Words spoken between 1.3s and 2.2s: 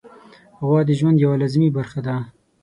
لازمي برخه ده.